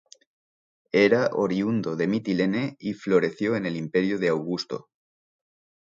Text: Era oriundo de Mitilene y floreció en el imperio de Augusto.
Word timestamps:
Era 1.01 1.29
oriundo 1.43 1.95
de 1.95 2.07
Mitilene 2.07 2.75
y 2.79 2.95
floreció 2.95 3.55
en 3.55 3.67
el 3.67 3.75
imperio 3.77 4.17
de 4.17 4.29
Augusto. 4.29 4.89